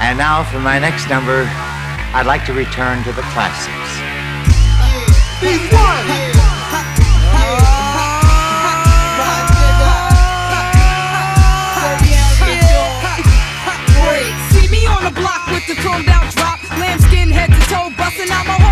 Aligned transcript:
And 0.00 0.18
now 0.18 0.44
for 0.44 0.60
my 0.60 0.78
next 0.78 1.08
number, 1.08 1.46
I'd 2.14 2.26
like 2.26 2.44
to 2.46 2.52
return 2.52 3.02
to 3.04 3.12
the 3.12 3.22
classics. 3.32 3.90
See 5.40 5.58
Be 5.58 5.74
one. 5.74 6.34
the 15.66 15.74
chrome 15.76 16.04
down 16.04 16.28
drop, 16.32 16.62
lambskin 16.78 17.30
head 17.30 17.50
to 17.50 17.60
toe, 17.68 17.90
busting 17.96 18.30
out 18.30 18.46
my 18.46 18.63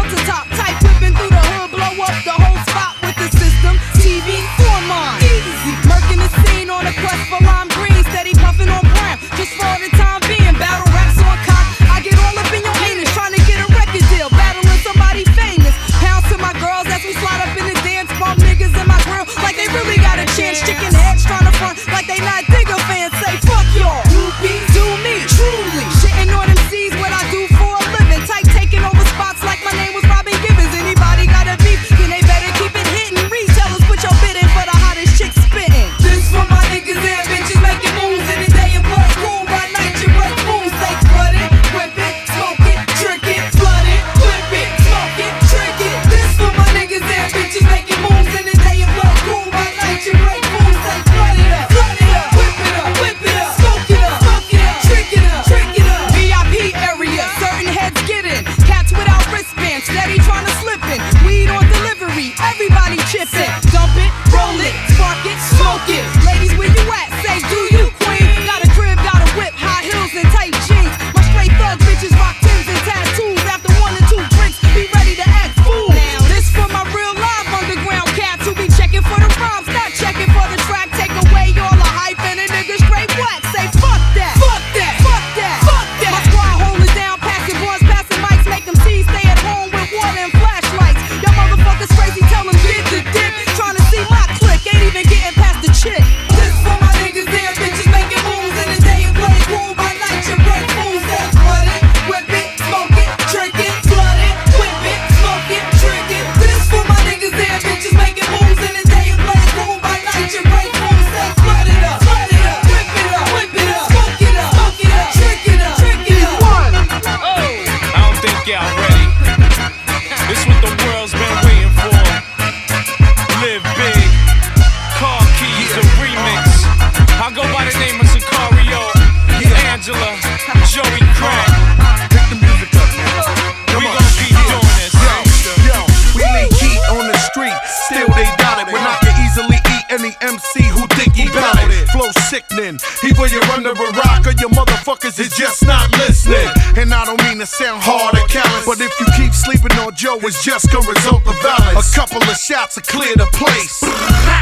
Whether 143.23 143.39
you're 143.39 143.55
under 143.55 143.71
a 143.71 143.91
rock 144.03 144.27
or 144.27 144.35
your 144.43 144.51
motherfuckers 144.51 145.15
is 145.21 145.31
just 145.39 145.65
not 145.65 145.89
listening. 145.93 146.43
And 146.75 146.93
I 146.93 147.05
don't 147.07 147.23
mean 147.23 147.39
to 147.39 147.47
sound 147.47 147.79
hard 147.81 148.19
or 148.19 148.27
callous, 148.27 148.67
but 148.67 148.83
if 148.83 148.91
you 148.99 149.07
keep 149.15 149.31
sleeping 149.31 149.71
on 149.79 149.95
Joe, 149.95 150.19
it's 150.27 150.43
just 150.43 150.67
gonna 150.73 150.91
result 150.91 151.23
in 151.31 151.39
violence. 151.39 151.87
A 151.87 151.95
couple 151.95 152.19
of 152.19 152.35
shots 152.35 152.75
to 152.75 152.83
clear 152.83 153.15
the 153.15 153.31
place. 153.31 153.79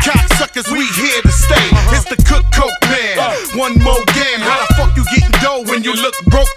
Cocksuckers, 0.01 0.73
we 0.73 0.89
here 0.97 1.21
to 1.21 1.29
stay. 1.29 1.69
It's 1.93 2.09
the 2.09 2.17
cook 2.25 2.49
coke 2.57 2.73
man. 2.89 3.21
One 3.53 3.77
more 3.85 4.01
game. 4.17 4.41
How 4.41 4.65
the 4.65 4.73
fuck 4.73 4.97
you 4.97 5.05
getting 5.13 5.37
dough 5.45 5.61
when 5.69 5.85
you 5.85 5.93
look 5.93 6.17
broke? 6.33 6.49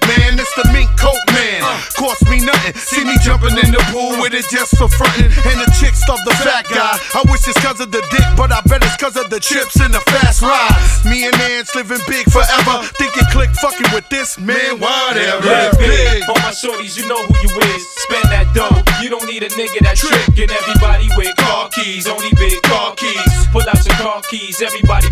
cost 2.04 2.28
me 2.28 2.44
nothing. 2.44 2.76
See 2.76 3.08
me 3.08 3.16
jumping 3.24 3.56
in 3.56 3.72
the 3.72 3.80
pool 3.88 4.20
with 4.20 4.36
it 4.36 4.44
just 4.52 4.76
for 4.76 4.92
frontin'. 4.92 5.32
And 5.48 5.58
the 5.64 5.72
chick 5.80 5.96
stuff 5.96 6.20
the 6.28 6.36
fat 6.44 6.68
guy. 6.68 7.00
I 7.16 7.24
wish 7.32 7.48
it's 7.48 7.56
cause 7.64 7.80
of 7.80 7.96
the 7.96 8.04
dick, 8.12 8.28
but 8.36 8.52
I 8.52 8.60
bet 8.68 8.84
it's 8.84 9.00
cause 9.00 9.16
of 9.16 9.32
the 9.32 9.40
chips 9.40 9.80
and 9.80 9.96
the 9.96 10.04
fast 10.12 10.44
ride. 10.44 10.76
Me 11.08 11.24
and 11.24 11.36
Nance 11.40 11.72
living 11.76 12.04
big 12.12 12.28
forever. 12.28 12.84
Thinking 13.00 13.24
click 13.32 13.52
fucking 13.64 13.88
with 13.96 14.08
this 14.12 14.36
man, 14.36 14.84
whatever. 14.84 15.48
Live 15.48 15.80
big. 15.80 16.28
For 16.28 16.36
my 16.44 16.52
shorties, 16.52 17.00
you 17.00 17.08
know 17.08 17.24
who 17.24 17.36
you 17.40 17.52
is. 17.72 17.82
Spend 18.04 18.28
that 18.36 18.52
dough. 18.52 18.84
You 19.00 19.08
don't 19.08 19.26
need 19.26 19.44
a 19.44 19.52
nigga 19.56 19.80
that 19.88 19.96
trickin' 19.96 20.52
everybody 20.52 21.08
with 21.16 21.32
car 21.40 21.72
keys. 21.72 22.08
Only 22.08 22.36
big 22.36 22.60
car 22.68 22.96
keys. 23.00 23.48
Pull 23.56 23.64
out 23.64 23.80
your 23.88 23.96
car 23.96 24.20
keys. 24.28 24.62
Everybody 24.62 25.03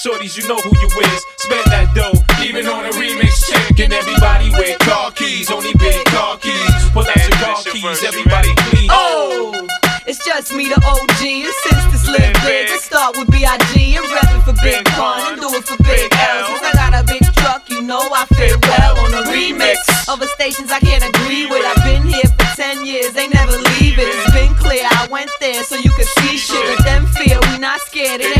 shorties, 0.00 0.36
you 0.36 0.48
know 0.48 0.56
who 0.56 0.72
you 0.80 0.88
is. 1.12 1.20
Spend 1.36 1.66
that 1.68 1.92
dough, 1.94 2.16
even 2.40 2.66
on 2.66 2.86
a 2.86 2.92
remix 2.96 3.44
check. 3.44 3.78
And 3.80 3.92
everybody 3.92 4.48
with 4.56 4.78
car 4.80 5.12
keys, 5.12 5.50
only 5.50 5.72
big 5.76 6.04
car 6.06 6.38
keys. 6.38 6.72
Pull 6.92 7.04
out 7.04 7.16
your 7.16 7.36
car 7.36 7.60
keys, 7.64 8.04
everybody 8.04 8.48
please. 8.72 8.88
Oh! 8.90 9.66
It's 10.06 10.24
just 10.24 10.56
me, 10.56 10.66
the 10.66 10.80
OG, 10.80 11.22
and 11.22 11.54
since 11.68 11.84
this 11.92 12.08
live 12.08 12.34
big, 12.42 12.72
let's 12.72 12.84
start 12.84 13.14
with 13.16 13.30
B.I.G. 13.30 13.94
and 13.94 14.06
rapping 14.10 14.42
for 14.42 14.56
Big 14.64 14.82
Pun 14.96 15.20
and 15.22 15.40
do 15.40 15.46
it 15.52 15.62
for 15.62 15.76
Big 15.84 16.08
L. 16.10 16.46
Since 16.48 16.64
I 16.66 16.72
got 16.72 16.92
a 16.96 17.04
big 17.04 17.22
truck, 17.36 17.68
you 17.68 17.82
know 17.82 18.00
I 18.00 18.24
fit 18.32 18.56
well 18.64 18.98
on 19.06 19.12
a 19.14 19.22
remix 19.30 19.76
Other 20.08 20.26
stations 20.34 20.72
I 20.72 20.80
can't 20.80 21.04
agree 21.04 21.46
with. 21.46 21.62
I've 21.62 21.84
been 21.84 22.08
here 22.08 22.26
for 22.26 22.48
10 22.56 22.86
years, 22.86 23.12
they 23.12 23.28
never 23.28 23.52
leave 23.52 24.00
it. 24.00 24.08
It's 24.08 24.32
been 24.32 24.54
clear 24.56 24.82
I 24.82 25.06
went 25.12 25.30
there 25.38 25.62
so 25.62 25.76
you 25.76 25.92
could 25.92 26.08
see 26.24 26.38
shit. 26.38 26.58
and 26.58 26.84
them 26.84 27.06
feel 27.06 27.38
we 27.52 27.58
not 27.58 27.78
scared. 27.86 28.20
It 28.24 28.39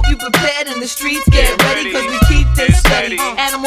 hope 0.00 0.08
you 0.10 0.16
prepared 0.16 0.66
in 0.68 0.80
the 0.80 0.88
streets. 0.88 1.28
Get 1.28 1.52
ready, 1.62 1.92
cause 1.92 2.06
we 2.08 2.18
keep 2.28 2.48
this 2.56 2.80
steady. 2.80 3.18
Animal 3.18 3.59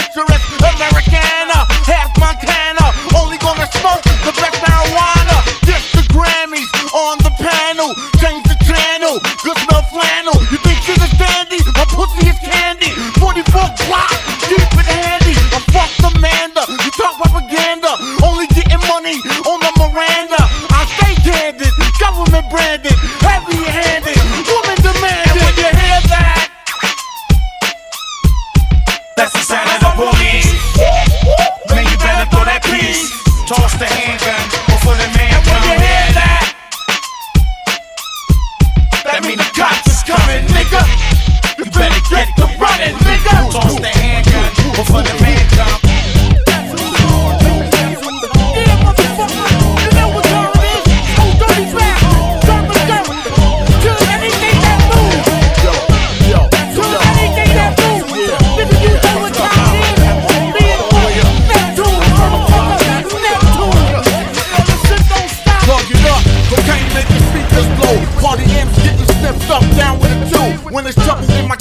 dangerous 0.00 0.60
American 0.60 1.29
up 69.50 69.62
down 69.76 69.98
with 69.98 70.10
a 70.12 70.30
two. 70.30 70.70
When 70.72 70.84
there's 70.84 70.94
trouble 70.96 71.28
in 71.32 71.48
my 71.48 71.56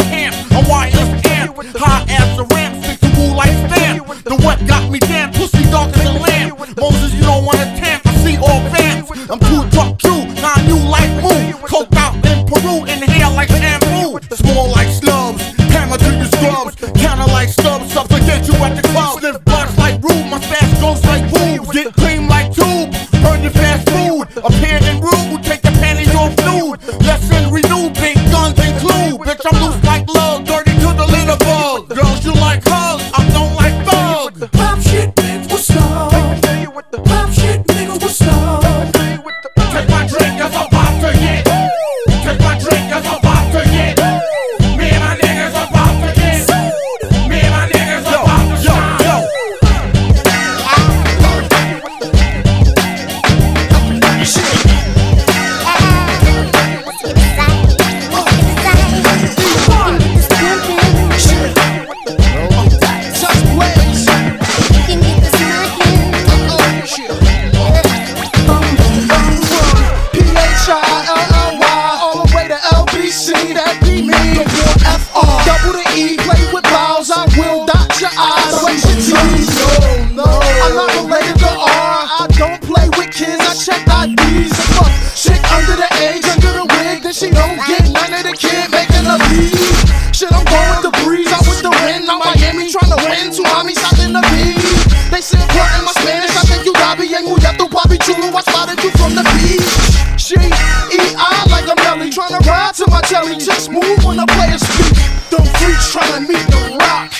I 101.20 101.46
like 101.52 101.68
a 101.68 101.76
melly, 101.76 102.10
to 102.10 102.22
ride 102.50 102.74
to 102.76 102.86
my 102.90 103.02
telly. 103.02 103.38
Just 103.38 103.70
move 103.70 104.04
when 104.06 104.18
the 104.18 104.26
players 104.26 104.62
speak. 104.62 104.96
Them 105.30 105.46
freaks 105.60 105.94
to 105.94 106.20
meet 106.22 106.46
the 106.50 106.78
rock. 106.80 107.14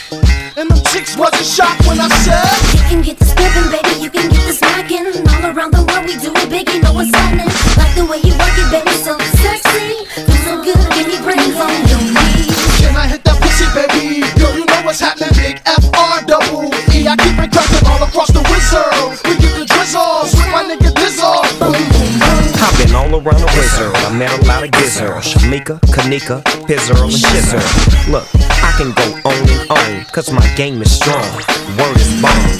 And 0.58 0.70
them 0.70 0.82
chicks 0.92 1.16
wasn't 1.16 1.46
shocked 1.46 1.86
when 1.86 2.00
I 2.00 2.08
said. 2.24 2.48
You 2.74 2.88
can 2.90 3.02
get 3.02 3.20
this 3.20 3.29
around 23.82 23.94
the 23.94 23.98
wizard. 23.98 24.12
I 24.12 24.18
met 24.18 24.40
a 24.40 24.46
lot 24.46 24.64
of 24.64 24.72
gizzard. 24.72 25.12
Shamika, 25.24 25.80
Kanika, 25.92 26.44
Pizzle, 26.68 27.04
and 27.04 27.12
Shizzer. 27.12 28.12
Look, 28.12 28.26
can 28.80 28.96
go 28.96 29.12
on 29.28 29.36
and 29.36 29.64
on, 29.76 30.06
cause 30.16 30.32
my 30.32 30.48
game 30.56 30.82
is 30.82 30.88
strong. 30.88 31.28
Word 31.76 32.00
is 32.00 32.16
bone. 32.24 32.56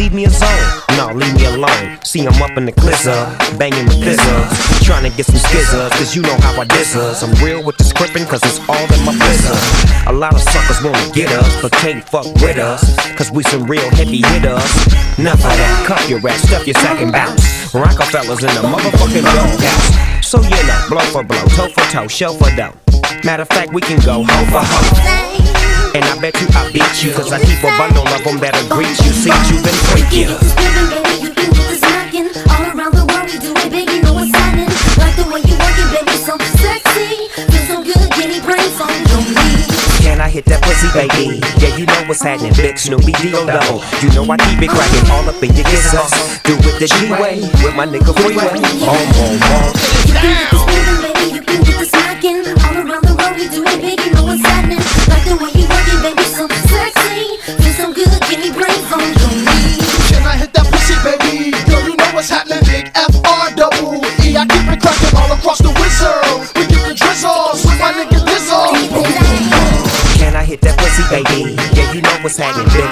Leave 0.00 0.14
me 0.14 0.24
alone, 0.24 0.64
no, 0.96 1.12
leave 1.12 1.34
me 1.36 1.44
alone. 1.44 1.98
See, 2.04 2.24
I'm 2.24 2.40
up 2.40 2.56
in 2.56 2.64
the 2.64 2.72
glizzer, 2.72 3.20
banging 3.58 3.84
with 3.84 4.00
thizzers. 4.00 4.48
Trying 4.82 5.04
to 5.10 5.14
get 5.14 5.26
some 5.26 5.36
skizzers, 5.36 5.90
cause 5.90 6.16
you 6.16 6.22
know 6.22 6.36
how 6.40 6.58
I 6.58 6.64
diss 6.64 6.96
us. 6.96 7.22
I'm 7.22 7.32
real 7.44 7.62
with 7.62 7.76
the 7.76 7.84
scripting, 7.84 8.26
cause 8.26 8.40
it's 8.44 8.60
all 8.66 8.80
in 8.80 9.04
my 9.04 9.12
blizzard. 9.12 10.08
A 10.08 10.12
lot 10.12 10.32
of 10.32 10.40
suckers 10.40 10.82
wanna 10.82 11.04
get 11.12 11.28
us, 11.32 11.60
but 11.60 11.72
can't 11.72 12.02
fuck 12.02 12.24
with 12.40 12.56
us, 12.56 12.80
cause 13.18 13.30
we 13.30 13.42
some 13.42 13.64
real 13.64 13.90
heavy 13.90 14.24
hitters. 14.24 14.72
Enough 15.18 15.44
of 15.44 15.52
that, 15.52 15.84
cuff 15.86 16.08
your 16.08 16.26
ass, 16.26 16.48
stuff 16.48 16.66
your 16.66 16.80
sack 16.80 17.02
and 17.02 17.12
bounce. 17.12 17.74
Rockefellers 17.74 18.40
in 18.40 18.52
the 18.56 18.64
motherfucking 18.64 19.24
doghouse. 19.36 20.26
So 20.26 20.40
you 20.40 20.48
know, 20.48 20.86
blow 20.88 21.04
for 21.12 21.24
blow, 21.24 21.44
toe 21.56 21.68
for 21.68 21.84
toe, 21.92 22.08
shell 22.08 22.32
for 22.32 22.48
dough. 22.56 22.87
Matter 23.24 23.42
of 23.42 23.48
fact, 23.48 23.72
we 23.72 23.80
can 23.80 23.98
go 24.04 24.24
hoe 24.26 24.46
for 24.52 24.62
hoe. 24.62 25.94
And 25.94 26.04
I 26.04 26.14
bet 26.20 26.38
you 26.40 26.46
I 26.54 26.70
beat 26.72 27.02
you, 27.02 27.12
cause 27.12 27.32
I 27.32 27.40
keep 27.40 27.58
a 27.64 27.72
bundle 27.76 28.06
of 28.06 28.22
them 28.24 28.38
that'll 28.38 28.68
greet 28.68 28.94
you. 29.04 29.12
See, 29.12 29.32
you 29.48 29.56
been 29.64 29.72
You 29.74 29.88
freaky. 29.90 30.24
can 30.24 30.36
get 30.36 30.40
this 30.40 30.52
flipping, 30.54 30.88
baby, 30.92 31.14
you 31.24 31.30
can 31.34 31.48
get 31.50 31.66
this 31.68 31.82
knocking. 31.82 32.28
All 32.52 32.64
around 32.68 32.92
the 32.94 33.04
world, 33.08 33.26
we 33.32 33.36
do 33.40 33.50
it 33.56 33.68
big, 33.72 33.88
you 33.90 34.00
know 34.04 34.14
what's 34.14 34.30
happening. 34.32 34.70
Like 35.00 35.16
the 35.16 35.26
way 35.32 35.40
you 35.48 35.56
work 35.56 35.76
it, 35.80 35.88
baby, 35.92 36.14
so 36.20 36.34
sexy. 36.60 37.32
Feel 37.48 37.64
so 37.66 37.76
good, 37.82 38.06
give 38.14 38.30
brains 38.44 38.78
on 38.78 38.92
your 39.10 39.22
knees. 39.24 39.66
Can 40.04 40.20
I 40.20 40.28
hit 40.28 40.44
that 40.52 40.62
pussy, 40.62 40.88
baby? 40.94 41.40
Yeah, 41.58 41.74
you 41.74 41.84
know 41.88 42.00
what's 42.06 42.22
happening, 42.22 42.52
big 42.54 42.78
Snoopy 42.78 43.12
though. 43.32 43.82
You 44.04 44.08
know 44.14 44.24
I 44.28 44.36
keep 44.36 44.60
it 44.62 44.70
cracking 44.70 45.08
all 45.10 45.24
up 45.26 45.40
in 45.42 45.50
your 45.56 45.66
gizzards. 45.66 46.12
Do 46.44 46.54
it 46.54 46.76
the 46.78 46.86
G-way 46.86 47.40
with 47.64 47.74
my 47.74 47.84
nigga 47.88 48.12
Freeway. 48.14 48.52
Boom, 48.84 49.04
boom, 49.16 49.34
boom. 49.42 49.68
You 50.06 51.07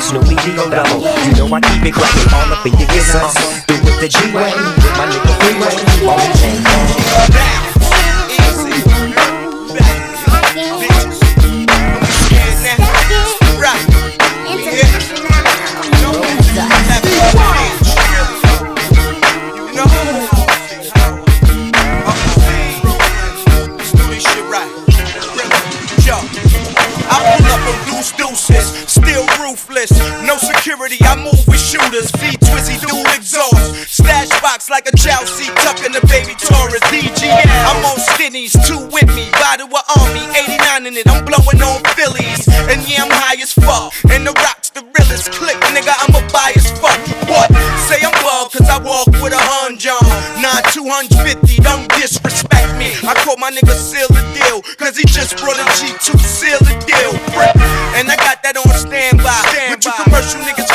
Snoopy 0.07 0.37
Dio 0.37 0.71
though. 0.71 1.03
You 1.27 1.35
know 1.35 1.53
I 1.53 1.61
keep 1.61 1.83
it 1.83 1.93
cracking 1.93 2.33
all 2.33 2.53
up 2.53 2.65
in 2.65 2.79
your 2.79 2.87
gizzards. 2.87 3.35
Do 3.67 3.75
it 3.75 4.01
the 4.01 4.09
G-way 4.09 4.55
with 4.55 4.95
my 4.97 5.07
nigga 5.11 5.35
Freeway. 5.43 5.75
Boom, 27.67 27.86
boom. 28.13 28.37
Still 28.37 29.27
ruthless, 29.41 29.91
no 30.23 30.37
security. 30.37 30.99
I 31.03 31.17
move 31.17 31.41
with 31.49 31.61
shooters. 31.61 32.11
V 32.21 32.37
Twizzy 32.37 32.79
dual 32.81 33.05
exhaust. 33.15 33.89
Stash 33.89 34.29
box 34.41 34.71
like 34.71 34.87
a 34.89 34.97
Chelsea, 34.97 35.49
tucking 35.65 35.93
the 35.93 36.05
baby 36.07 36.35
Taurus. 36.37 36.81
DG, 36.93 37.25
I'm 37.25 37.85
on 37.85 37.97
skinnies, 37.97 38.53
two 38.67 38.79
with 38.93 39.09
me. 39.15 39.31
Bottle 39.33 39.67
of 39.67 39.85
army, 39.97 40.25
89 40.37 40.87
in 40.87 40.95
it. 40.97 41.09
I'm 41.09 41.25
blowing 41.25 41.61
on 41.63 41.83
Phillies, 41.97 42.47
and 42.69 42.83
yeah, 42.89 43.05
I'm 43.05 43.11
high 43.11 43.41
as 43.41 43.53
fuck. 43.53 43.93
And 44.13 44.27
the 44.27 44.33
rocks 44.33 44.71
the 44.71 44.85
realest 44.85 45.33
click, 45.33 45.57
nigga. 45.73 45.93
I'm 45.97 46.15
a 46.15 46.23
bias 46.29 46.71
fuck. 46.77 47.01
What? 47.29 47.49
Say 47.89 48.05
I'm 48.05 48.13
bug, 48.21 48.53
cause 48.53 48.69
I 48.69 48.79
walk 48.85 49.09
with 49.23 49.33
a 49.33 49.41
hun 49.41 49.79
John. 49.79 50.05
Nah, 50.43 50.61
250, 50.71 51.63
don't 51.63 51.89
disrespect 51.97 52.77
me. 52.77 52.93
I 53.09 53.15
call 53.25 53.37
my 53.39 53.51
nigga 53.51 53.73
seal 53.73 54.09
the 54.09 54.23
deal, 54.37 54.61
cause 54.77 54.97
he 54.97 55.05
just 55.09 55.39
brought 55.39 55.57
a 55.57 55.67
G2 55.81 56.19
seal 56.21 56.59
the 56.61 56.77
deal. 56.85 57.66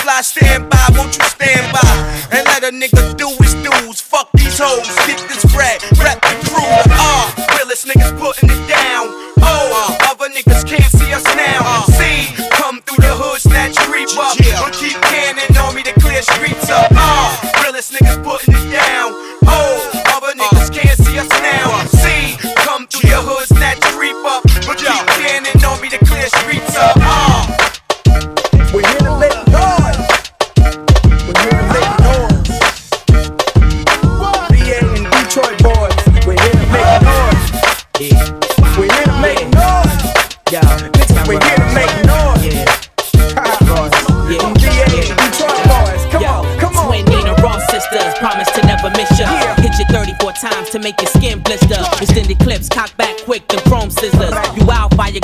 Fly, 0.02 0.22
stand 0.22 0.70
by, 0.70 0.86
won't 0.98 1.16
you 1.18 1.24
stand 1.26 1.72
by? 1.74 1.94
And 2.32 2.46
let 2.48 2.64
a 2.64 2.72
nigga 2.72 3.18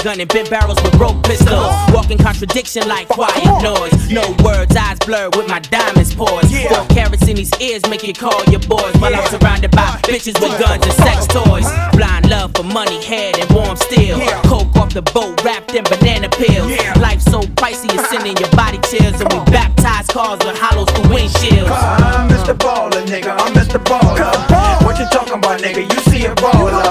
gun 0.07 0.21
and 0.21 0.31
bent 0.31 0.49
barrels 0.49 0.81
with 0.83 0.97
broke 0.97 1.21
pistols. 1.23 1.67
Walking 1.91 2.17
contradiction 2.17 2.87
like 2.87 3.09
quiet 3.09 3.43
noise. 3.61 4.09
No 4.09 4.23
words, 4.41 4.73
eyes 4.73 4.97
blurred 4.99 5.35
with 5.35 5.49
my 5.49 5.59
diamonds 5.59 6.15
paused. 6.15 6.47
Four 6.69 6.85
carats 6.95 7.27
in 7.27 7.35
these 7.35 7.51
ears 7.59 7.83
make 7.89 8.07
you 8.07 8.13
call 8.13 8.41
your 8.45 8.61
boys. 8.61 8.95
While 9.01 9.13
I'm 9.13 9.27
surrounded 9.27 9.71
by 9.71 9.99
bitches 10.07 10.39
with 10.39 10.57
guns 10.63 10.85
and 10.87 10.95
sex 11.03 11.27
toys. 11.27 11.67
Blind 11.91 12.29
love 12.29 12.53
for 12.55 12.63
money, 12.63 13.03
head 13.03 13.37
and 13.37 13.51
warm 13.51 13.75
steel. 13.75 14.17
Coke 14.47 14.73
off 14.77 14.93
the 14.93 15.01
boat 15.01 15.43
wrapped 15.43 15.75
in 15.75 15.83
banana 15.83 16.29
peels. 16.29 16.71
Life 17.03 17.21
so 17.21 17.41
pricey, 17.59 17.91
it's 17.91 18.09
sending 18.09 18.37
your 18.37 18.51
body 18.51 18.79
chills. 18.87 19.19
And 19.19 19.27
we 19.33 19.39
baptize 19.51 20.07
cars 20.07 20.39
with 20.39 20.57
hollows 20.57 20.89
through 20.91 21.11
windshields. 21.11 21.67
I'm 21.67 22.29
Mr. 22.29 22.55
Baller, 22.55 23.03
nigga. 23.11 23.35
I'm 23.35 23.53
Mr. 23.53 23.83
Baller. 23.83 24.85
What 24.85 24.97
you 24.99 25.05
talking 25.11 25.33
about, 25.33 25.59
nigga? 25.59 25.83
You 25.83 25.99
see 26.09 26.25
a 26.25 26.33
baller. 26.35 26.81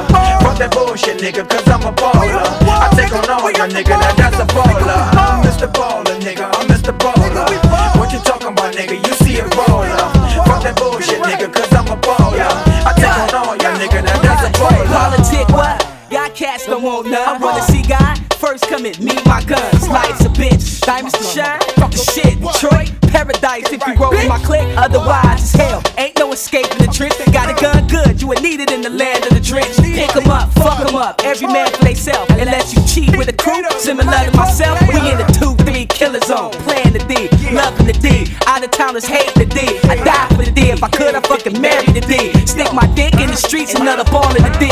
Fuck 0.45 0.59
that 0.59 0.71
bullshit, 0.73 1.19
nigga, 1.19 1.49
cause 1.49 1.67
I'm 1.67 1.81
a 1.81 1.93
baller. 1.97 2.66
On 3.29 3.43
your 3.43 3.67
nigga, 3.67 3.99
now 3.99 4.15
that's 4.15 4.39
a 4.39 4.47
baller. 4.55 4.87
I'm 5.19 5.43
Mr. 5.43 5.67
Baller, 5.67 6.17
nigga. 6.21 6.47
I'm 6.47 6.69
Mr. 6.69 6.97
Baller. 6.97 7.99
What 7.99 8.13
you 8.13 8.21
talking 8.21 8.53
about, 8.53 8.73
nigga? 8.73 9.05
You 9.05 9.15
see 9.15 9.41
a 9.41 9.45
baller. 9.51 9.99
Fuck 10.47 10.63
that 10.63 10.77
bullshit, 10.77 11.21
nigga, 11.23 11.53
cause 11.53 11.73
I'm 11.73 11.89
a 11.89 11.97
baller. 12.01 12.47
I 12.87 12.93
take 12.95 13.35
on 13.35 13.49
all 13.49 13.57
your 13.57 13.75
nigga, 13.83 14.05
now 14.05 14.23
that's 14.23 14.47
a 14.47 14.53
baller. 14.61 14.87
Politic 14.87 15.49
what? 15.49 15.83
Y'all 16.09 16.31
cats 16.31 16.67
don't 16.67 16.85
want 16.85 17.11
none. 17.11 17.29
I 17.29 17.37
wanna 17.39 17.63
see 17.63 17.83
God. 17.83 18.17
First 18.35 18.69
come 18.69 18.87
in, 18.87 18.95
meet 19.05 19.27
my 19.27 19.43
guns. 19.43 19.76
Life's 19.97 20.27
a 20.27 20.29
bitch. 20.29 20.83
Diamonds 20.83 21.17
to 21.17 21.25
shine. 21.25 21.61
Fuck 21.81 21.91
the 21.91 22.05
shit. 22.13 22.39
Detroit, 22.39 22.93
paradise 23.09 23.73
if 23.73 23.81
you 23.87 23.95
roll 23.95 24.11
with 24.11 24.29
my 24.29 24.39
clique. 24.45 24.69
Otherwise, 24.77 25.41
it's 25.41 25.53
hell. 25.53 25.83
Ain't 25.97 26.19
no 26.19 26.33
escaping 26.33 26.77
the 26.77 26.93
trench. 26.93 27.17
Got 27.33 27.49
a 27.49 27.55
gun 27.59 27.89
good. 27.89 28.21
You 28.21 28.29
would 28.29 28.43
need 28.43 28.61
it 28.61 28.71
in 28.71 28.83
the 28.83 28.91
land 28.91 29.25
of 29.25 29.33
the 29.33 29.41
trench. 29.41 29.75
Pick 29.79 30.15
'em 30.15 30.31
up, 30.31 30.53
fuck 30.53 30.81
'em 30.81 30.97
up. 30.97 31.23
Every 31.25 31.47
man 31.47 31.71
for 31.73 31.83
theyself. 31.83 32.29
Unless 32.29 32.75
you 32.75 32.83
cheat 32.85 33.17
with 33.17 33.29
a 33.29 33.33
crew. 33.33 33.63
Similar 33.79 34.13
to 34.27 34.37
myself. 34.37 34.79
We 34.87 35.01
in 35.11 35.17
the 35.17 35.29
2-3 35.41 35.87
killer 35.87 36.21
zone. 36.21 36.51
Playing 36.69 36.86
the 37.87 37.93
D. 37.95 38.35
Out 38.47 38.65
of 38.65 38.71
towners 38.71 39.05
hate 39.05 39.33
the 39.35 39.47
D. 39.47 39.61
I 39.89 39.97
die 40.03 40.29
for 40.35 40.45
the 40.45 40.51
D. 40.51 40.71
If 40.71 40.83
I 40.83 40.89
could, 40.89 41.15
I 41.15 41.21
fucking 41.21 41.61
marry 41.61 41.87
the 41.87 42.01
D. 42.01 42.33
Stick 42.47 42.73
my 42.75 42.87
dick 42.95 43.15
in 43.15 43.31
the 43.31 43.37
streets. 43.37 43.75
Another 43.75 44.05
ball 44.11 44.29
in 44.37 44.43
the 44.43 44.55
D. 44.59 44.67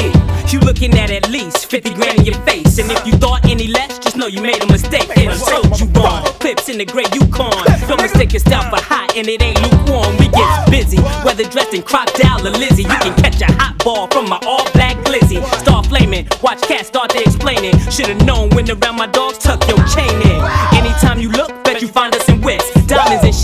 You 0.52 0.60
looking 0.60 0.92
at 0.98 1.10
at 1.10 1.30
least 1.30 1.66
50 1.66 1.94
grand 1.94 2.18
in 2.18 2.24
your 2.26 2.38
face. 2.42 2.78
And 2.78 2.90
if 2.90 3.06
you 3.06 3.12
thought 3.14 3.44
any 3.44 3.68
less, 3.68 3.98
just 3.98 4.16
know 4.16 4.26
you 4.26 4.42
made 4.42 4.62
a 4.62 4.66
mistake. 4.66 5.08
And 5.16 5.30
I 5.30 5.36
told 5.36 5.78
you 5.80 5.86
wrong. 5.94 6.24
Clips 6.42 6.68
in 6.68 6.78
the 6.78 6.84
gray 6.84 7.06
Yukon. 7.12 7.64
Don't 7.88 8.02
mistake 8.02 8.32
yourself 8.32 8.70
for 8.70 8.82
hot, 8.82 9.16
and 9.16 9.26
it 9.28 9.42
ain't 9.42 9.60
lukewarm. 9.62 10.16
We 10.18 10.28
get 10.28 10.70
busy. 10.70 10.98
Whether 11.22 11.44
dressed 11.44 11.74
in 11.74 11.82
crocodile 11.82 12.46
or 12.46 12.50
Lizzie, 12.50 12.82
you 12.82 12.98
can 12.98 13.14
catch 13.22 13.40
a 13.40 13.50
hot 13.52 13.78
ball 13.84 14.08
from 14.08 14.28
my 14.28 14.38
all 14.46 14.64
black 14.72 14.96
glizzy. 15.04 15.42
Start 15.60 15.86
flaming, 15.86 16.26
watch 16.42 16.62
cats 16.62 16.88
start 16.88 17.10
to 17.10 17.20
explaining. 17.20 17.78
Should've 17.90 18.24
known 18.24 18.50
when 18.50 18.68
around 18.70 18.96
my 18.96 19.06
dogs, 19.06 19.38
tuck 19.38 19.66
your 19.68 19.78
chain 19.86 20.14
in. 20.22 20.73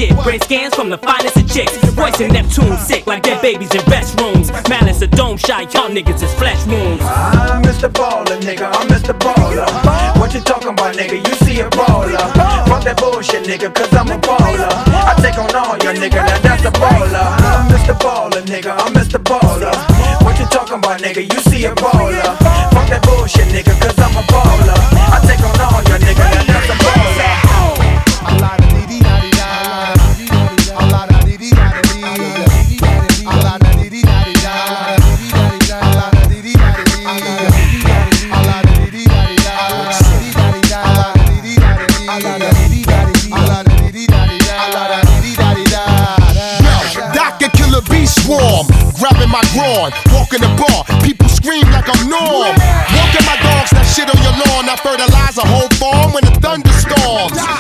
Shit, 0.01 0.17
brain 0.25 0.41
scans 0.41 0.75
from 0.75 0.89
the 0.89 0.99
finest 0.99 1.37
of 1.37 1.47
chicks. 1.49 1.77
Voice 1.93 2.21
in 2.21 2.33
Neptune, 2.33 2.77
sick 2.79 3.07
like 3.07 3.23
dead 3.23 3.43
babies 3.43 3.75
in 3.75 3.83
restrooms. 3.83 4.49
Malice 4.69 5.03
a 5.03 5.07
dome 5.07 5.37
shot, 5.37 5.73
y'all 5.75 5.91
niggas 5.91 6.23
is 6.23 6.33
flesh 6.35 6.65
wounds. 6.67 7.03
I'm 7.05 7.63
Mr. 7.63 7.89
Baller, 7.93 8.41
nigga. 8.41 8.67
I'm 8.73 8.89
Mr. 8.89 9.13
Baller. 9.19 9.69
What 10.19 10.33
you 10.33 10.41
talking 10.41 10.71
about, 10.71 10.97
nigga? 10.97 11.17
You 11.27 11.35
see 11.45 11.61
a 11.61 11.69
baller. 11.71 12.17
Fuck 12.69 12.85
that 12.85 12.97
bullshit, 12.97 13.45
nigga, 13.45 13.75
cause 13.75 13.93
I'm 13.93 14.09
a 14.09 14.19
baller. 14.19 14.73
I 15.11 15.13
take 15.21 15.37
on 15.37 15.55
all 15.55 15.77
your 15.85 15.95
nigga, 15.95 16.25
now 16.25 16.39
that's 16.39 16.65
a 16.65 16.73
baller. 16.81 17.27
I'm 17.59 17.69
Mr. 17.69 17.95
Baller, 18.01 18.43
nigga. 18.47 18.73
I'm 18.81 18.95
Mr. 18.95 19.19
Baller. 19.23 19.75
What 20.25 20.39
you 20.39 20.47
talking 20.47 20.79
about, 20.79 21.01
nigga? 21.01 21.23
You 21.23 21.41
see 21.41 21.65
a 21.67 21.75
baller. 21.75 22.23
Fuck 22.73 22.89
that 22.89 23.03
bullshit, 23.05 23.49
nigga, 23.49 23.79
cause 23.81 23.99
I'm 23.99 24.17
a 24.17 24.23
baller. 24.33 24.80
Thunderstorms. 57.11 57.60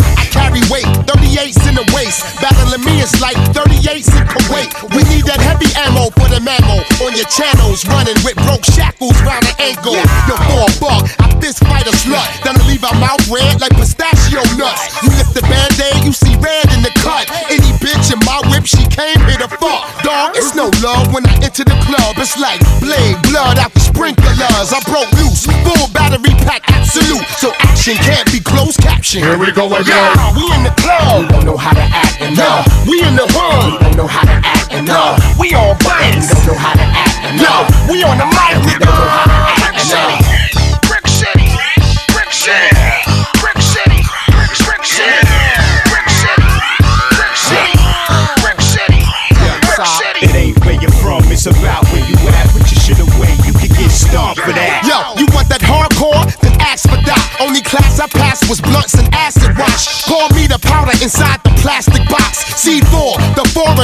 The 1.80 1.96
waist, 1.96 2.20
battling 2.40 2.84
me 2.84 3.00
is 3.00 3.12
like 3.20 3.36
38s 3.56 4.12
in 4.12 4.24
Kuwait. 4.28 4.68
We 4.92 5.00
need 5.08 5.24
that 5.24 5.40
heavy 5.40 5.72
ammo 5.80 6.12
for 6.12 6.28
the 6.28 6.40
mammo 6.44 6.84
on 7.00 7.16
your 7.16 7.28
channels, 7.32 7.88
running 7.88 8.16
with 8.20 8.36
broke 8.44 8.64
shackles 8.68 9.16
round 9.24 9.48
the 9.48 9.54
ankle. 9.56 9.96
Yo, 9.96 10.36
for 10.44 10.68
a 10.68 10.70
buck, 10.76 11.08
I 11.24 11.32
fist 11.40 11.64
fight 11.64 11.88
a 11.88 11.94
slut, 11.96 12.28
then 12.44 12.60
I 12.60 12.62
leave 12.68 12.84
her 12.84 12.96
mouth 13.00 13.24
red 13.32 13.60
like 13.64 13.72
pistachio 13.80 14.44
nuts. 14.60 14.92
You 15.00 15.08
lift 15.16 15.32
the 15.32 15.44
band-aid, 15.48 16.04
you 16.04 16.12
see 16.12 16.36
red 16.44 16.68
in 16.76 16.84
the 16.84 16.92
cut. 17.00 17.32
Any 17.48 17.72
bitch 17.80 18.12
in 18.12 18.20
my 18.28 18.44
whip, 18.52 18.68
she 18.68 18.84
came 18.92 19.20
here 19.24 19.40
to 19.40 19.48
fuck. 19.48 19.88
Dog, 20.04 20.36
it's 20.36 20.52
no 20.52 20.68
love 20.84 21.08
when 21.16 21.24
I 21.24 21.32
enter 21.40 21.64
the 21.64 21.78
club. 21.88 22.20
It's 22.20 22.36
like 22.36 22.60
blade, 22.84 23.16
blood 23.24 23.56
out 23.56 23.72
the 23.72 23.80
sprinklers. 23.80 24.68
I 24.68 24.80
broke 24.84 25.08
loose, 25.16 25.48
full 25.64 25.88
battery 25.96 26.36
pack, 26.44 26.60
absolute. 26.68 27.24
So 27.40 27.56
action 27.64 27.96
can't 28.04 28.28
be 28.28 28.40
closed 28.40 28.76
caption. 28.84 29.24
Here 29.24 29.38
we 29.38 29.48
go 29.52 29.64
again. 29.72 29.96
Yeah, 29.96 30.36
we 30.36 30.44
in 30.52 30.62
the 30.64 30.74
club. 30.76 31.24
We 31.24 31.28
don't 31.28 31.46
know 31.46 31.56
how 31.56 31.69
to 31.74 31.84
act 31.94 32.20
and 32.20 32.36
no. 32.36 32.62
We 32.88 33.02
in 33.02 33.14
the 33.16 33.26
hood. 33.28 33.72
We 33.72 33.78
don't 33.78 33.96
know 33.96 34.09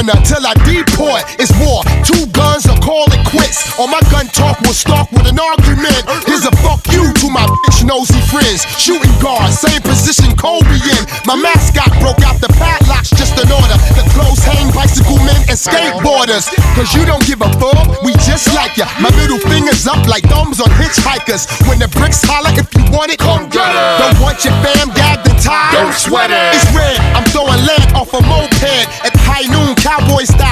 foreigner, 0.07 0.25
till 0.25 0.45
I 0.45 0.53
deport. 0.63 1.23
It's 1.39 1.51
war. 1.59 1.83
Two 2.03 2.27
guns 2.31 2.65
or 2.67 2.77
call 2.79 3.05
it 3.11 3.23
quits. 3.27 3.79
Or 3.79 3.87
my 3.87 3.99
gun 4.11 4.27
talk 4.27 4.59
will 4.61 4.75
start 4.75 5.11
with 5.11 5.27
an 5.27 5.39
argument. 5.39 6.03
Here's 6.25 6.45
a 6.45 6.53
fuck 6.63 6.81
you 6.91 7.11
to 7.11 7.27
my 7.29 7.45
bitch 7.65 7.83
nosy 7.83 8.19
friends. 8.31 8.63
Shooting 8.79 9.11
guard, 9.19 9.51
same 9.51 9.81
position 9.81 10.35
Kobe 10.35 10.67
in. 10.67 11.03
My 11.25 11.35
mascot 11.35 11.91
broke 11.99 12.23
out 12.23 12.39
the 12.39 12.51
padlocks 12.55 13.09
just 13.11 13.35
in 13.39 13.49
order. 13.51 13.77
The 13.95 14.05
clothes 14.15 14.43
hang, 14.43 14.71
bicycle 14.73 15.19
men, 15.23 15.39
and 15.51 15.57
skateboarders. 15.57 16.47
Cause 16.75 16.93
you 16.93 17.05
don't 17.05 17.25
give 17.25 17.41
a 17.41 17.49
fuck, 17.59 18.01
we 18.03 18.13
just 18.23 18.53
like 18.55 18.77
ya. 18.77 18.87
My 18.99 19.11
middle 19.15 19.39
fingers 19.39 19.87
up 19.87 20.07
like 20.07 20.23
thumbs 20.29 20.61
on 20.61 20.69
hitchhikers. 20.77 21.47
When 21.67 21.79
the 21.79 21.87
bricks 21.87 22.23
holler, 22.23 22.53
if 22.55 22.69
you 22.75 22.83
want 22.91 23.11
it, 23.11 23.19
come 23.19 23.49
get 23.49 23.67
it. 23.67 23.83
Don't 23.99 24.19
want 24.21 24.43
your 24.43 24.55
fam 24.63 24.89
gagged 24.93 25.27
and 25.27 25.39
tied. 25.41 25.73
Don't 25.73 25.93
sweat 25.93 26.31
it. 26.31 26.55
It's 26.55 26.67
red, 26.73 26.97
I'm 27.15 27.25
throwing 27.29 27.61
lead 27.65 27.86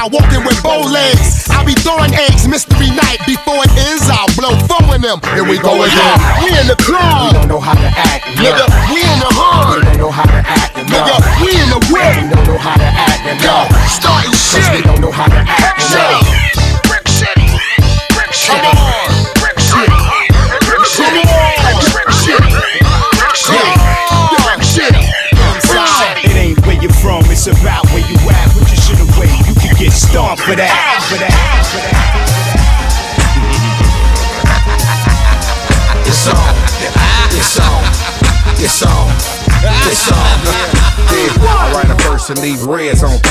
cowboy 0.05 0.17
walking 0.17 0.45
with 0.45 0.62
bow 0.63 0.81
legs. 0.81 1.47
I'll 1.50 1.65
be 1.65 1.74
throwing 1.74 2.13
eggs, 2.13 2.47
mystery 2.47 2.89
night. 2.89 3.19
Before 3.25 3.63
it 3.63 3.71
ends, 3.89 4.05
I'll 4.09 4.29
blow 4.38 4.53
four 4.67 4.95
in 4.95 5.01
them. 5.01 5.19
Here 5.33 5.43
we 5.43 5.57
go 5.57 5.83
again. 5.83 6.17
We 6.43 6.50
in 6.59 6.67
the 6.67 6.77
club. 6.77 7.33
We 7.33 7.39
don't 7.39 7.47
know 7.47 7.59
how 7.59 7.74
to 7.74 7.89
act. 7.89 8.25
Nigga, 8.38 8.65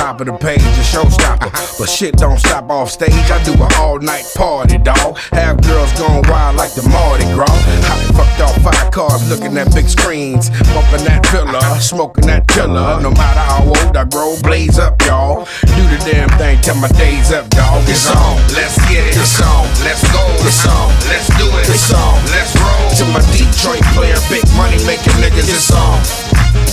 top 0.05 0.21
of 0.21 0.27
the 0.27 0.37
page, 0.37 0.61
a 0.61 0.85
showstopper. 0.85 1.49
But 1.79 1.89
shit 1.89 2.15
don't 2.21 2.37
stop 2.37 2.69
off 2.69 2.91
stage. 2.91 3.27
I 3.33 3.41
do 3.43 3.57
an 3.57 3.73
all 3.81 3.99
night 3.99 4.29
party, 4.37 4.77
dawg. 4.77 5.17
Have 5.33 5.57
girls 5.65 5.91
going 5.97 6.29
wild 6.29 6.57
like 6.61 6.77
the 6.77 6.85
Mardi 6.93 7.25
Gras. 7.33 7.49
I 7.49 7.97
fucked 8.13 8.41
off 8.45 8.57
five 8.61 8.93
cars 8.93 9.25
looking 9.33 9.57
at 9.57 9.73
big 9.73 9.89
screens, 9.89 10.53
bumping 10.77 11.09
that 11.09 11.25
pillar, 11.33 11.65
smoking 11.81 12.27
that 12.29 12.45
killer. 12.49 13.01
No 13.01 13.17
matter 13.17 13.45
how 13.49 13.65
old 13.65 13.97
I 13.97 14.05
grow, 14.05 14.37
blaze 14.45 14.79
up, 14.79 15.01
y'all. 15.09 15.49
Do 15.73 15.83
the 15.89 15.97
damn 16.05 16.29
thing 16.37 16.61
till 16.61 16.77
my 16.77 16.93
days 17.01 17.33
up, 17.33 17.49
dawg. 17.49 17.89
It's 17.89 18.05
on. 18.05 18.37
Let's 18.53 18.77
get 18.93 19.09
it. 19.09 19.17
It's 19.17 19.41
on. 19.41 19.65
Let's 19.89 20.05
go. 20.13 20.21
It's 20.45 20.69
on. 20.69 20.93
Let's 21.09 21.33
do 21.41 21.49
it. 21.49 21.65
It's 21.65 21.89
on. 21.97 22.21
Let's 22.29 22.53
roll. 22.61 22.93
To 23.01 23.05
my 23.09 23.25
Detroit 23.33 23.81
player, 23.97 24.21
big 24.29 24.45
money 24.53 24.77
making 24.85 25.17
niggas, 25.17 25.49
it's 25.49 25.73
on. 25.73 25.97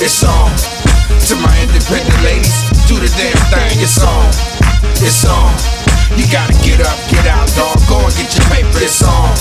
It's 0.04 0.20
on. 0.20 0.52
To 1.32 1.36
my 1.39 1.54
independent 1.63 2.20
ladies, 2.24 2.70
do 2.91 2.99
the 2.99 3.12
damn 3.15 3.39
thing. 3.47 3.80
It's 3.80 4.04
on. 4.04 4.27
It's 4.99 5.23
on. 5.23 5.51
You 6.19 6.27
gotta 6.27 6.51
get 6.60 6.84
up, 6.84 6.99
get 7.08 7.23
out, 7.27 7.47
dog. 7.56 7.80
Go 7.88 8.04
and 8.04 8.13
get 8.19 8.27
your 8.36 8.43
paper. 8.51 8.84
It's 8.84 8.99
on. 8.99 9.32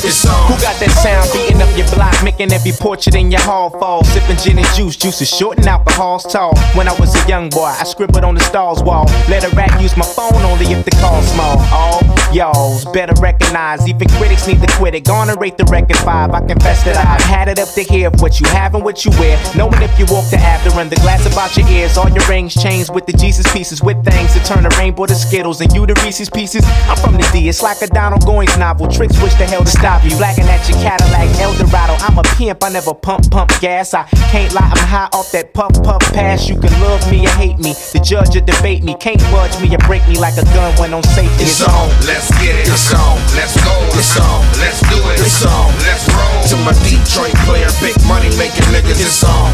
It's 0.00 0.24
on. 0.24 0.48
Who 0.48 0.56
got 0.56 0.80
that 0.80 0.92
sound 0.96 1.28
beating 1.36 1.60
up 1.60 1.68
your 1.76 1.88
block, 1.92 2.16
making 2.22 2.52
every 2.52 2.72
portrait 2.72 3.14
in 3.14 3.30
your 3.30 3.40
hall 3.40 3.70
fall? 3.70 4.04
Sipping 4.04 4.36
gin 4.36 4.58
and 4.58 4.66
juice, 4.74 4.96
juice 4.96 5.20
is 5.20 5.30
short 5.30 5.58
and 5.58 5.66
alcohol's 5.66 6.24
tall. 6.24 6.56
When 6.74 6.88
I 6.88 6.94
was 6.98 7.14
a 7.14 7.28
young 7.28 7.48
boy, 7.50 7.72
I 7.78 7.84
scribbled 7.84 8.24
on 8.24 8.34
the 8.34 8.40
stalls 8.40 8.82
wall. 8.82 9.06
Let 9.28 9.44
a 9.44 9.54
rat 9.54 9.80
use 9.80 9.96
my 9.96 10.06
phone 10.06 10.42
only 10.42 10.66
if 10.66 10.84
the 10.84 10.90
call's 10.92 11.26
small. 11.32 11.58
All 11.72 12.02
y'all's 12.32 12.84
better 12.86 13.14
recognize, 13.20 13.86
even 13.88 14.08
critics 14.10 14.46
need 14.46 14.60
to 14.60 14.68
quit 14.76 14.94
it. 14.94 15.04
Gonna 15.04 15.34
rate 15.36 15.56
the 15.56 15.64
record 15.64 15.98
five. 15.98 16.30
I 16.32 16.40
confess 16.46 16.84
that 16.84 16.96
I've 16.96 17.22
had 17.22 17.48
it 17.48 17.58
up 17.58 17.68
to 17.70 17.82
here 17.82 18.08
of 18.08 18.20
what 18.20 18.40
you 18.40 18.48
have 18.48 18.74
and 18.74 18.84
what 18.84 19.04
you 19.04 19.10
wear. 19.12 19.38
Knowing 19.56 19.82
if 19.82 19.98
you 19.98 20.06
walk 20.06 20.28
the 20.30 20.38
after 20.38 20.70
run 20.70 20.88
the 20.88 20.96
glass 20.96 21.24
about 21.30 21.56
your 21.56 21.68
ears, 21.68 21.96
all 21.96 22.08
your 22.08 22.26
rings 22.28 22.54
chains 22.54 22.90
with 22.90 23.06
the 23.06 23.12
Jesus 23.12 23.50
pieces, 23.52 23.82
with 23.82 24.04
things 24.04 24.34
that 24.34 24.44
turn 24.44 24.62
the 24.62 24.74
rainbow 24.78 25.06
to 25.06 25.14
Skittles 25.14 25.60
and 25.60 25.72
you 25.72 25.86
the 25.86 25.94
Reese's 26.04 26.30
pieces. 26.30 26.64
I'm 26.88 26.96
from 26.96 27.14
the 27.14 27.28
D, 27.32 27.48
it's 27.48 27.62
like 27.62 27.80
a 27.82 27.86
Donald 27.86 28.22
Goines 28.22 28.58
novel. 28.58 28.88
Tricks 28.88 29.20
wish 29.22 29.34
the 29.34 29.46
hell 29.46 29.64
to 29.64 29.70
stop 29.70 30.04
you. 30.04 30.10
Flagging 30.10 30.46
at 30.46 30.68
your 30.68 30.78
Cadillac 30.78 31.28
Eldorado. 31.40 31.94
I'm 32.08 32.16
a 32.16 32.22
pimp, 32.40 32.64
I 32.64 32.72
never 32.72 32.94
pump, 32.94 33.30
pump 33.30 33.52
gas. 33.60 33.92
I 33.92 34.08
can't 34.32 34.48
lie, 34.56 34.64
I'm 34.64 34.80
high 34.88 35.12
off 35.12 35.30
that 35.36 35.52
puff, 35.52 35.76
puff 35.84 36.00
pass. 36.16 36.48
You 36.48 36.56
can 36.56 36.72
love 36.80 37.04
me 37.12 37.28
or 37.28 37.34
hate 37.36 37.60
me. 37.60 37.76
The 37.92 38.00
judge 38.00 38.32
or 38.32 38.40
debate 38.40 38.82
me. 38.82 38.96
Can't 38.96 39.20
budge 39.28 39.52
me 39.60 39.68
or 39.76 39.82
break 39.84 40.00
me 40.08 40.16
like 40.16 40.40
a 40.40 40.46
gun 40.56 40.72
when 40.80 40.96
on 40.96 41.04
safety. 41.04 41.44
It's 41.44 41.60
on. 41.60 41.92
Let's 42.08 42.32
get 42.40 42.56
it. 42.56 42.64
It's 42.64 42.88
on. 42.96 43.20
Let's 43.36 43.52
go. 43.60 43.76
It's 43.92 44.16
on. 44.16 44.40
Let's 44.56 44.80
do 44.88 44.96
it. 45.12 45.20
It's 45.20 45.44
on. 45.44 45.68
Let's 45.84 46.08
roll. 46.08 46.40
To 46.48 46.56
my 46.64 46.72
Detroit 46.88 47.36
player, 47.44 47.68
big 47.84 47.94
money 48.08 48.32
making 48.40 48.64
niggas, 48.72 48.96
it's 49.04 49.20
on. 49.20 49.52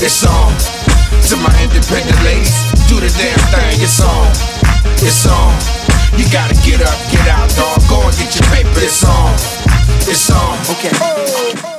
It's 0.00 0.24
on. 0.24 0.56
To 1.28 1.36
my 1.36 1.52
independent 1.60 2.16
ladies, 2.24 2.56
do 2.88 2.96
the 2.96 3.12
damn 3.20 3.36
thing. 3.52 3.76
It's 3.84 4.00
on. 4.00 4.32
It's 5.04 5.28
on. 5.28 5.52
You 6.16 6.24
gotta 6.32 6.56
get 6.64 6.80
up, 6.80 6.96
get 7.12 7.28
out, 7.28 7.52
dog. 7.52 7.76
Go 7.92 8.00
and 8.00 8.16
get 8.16 8.32
your 8.32 8.48
paper. 8.48 8.80
It's 8.80 9.04
on. 9.04 9.36
It's 10.08 10.32
on. 10.32 10.56
Okay. 10.72 11.73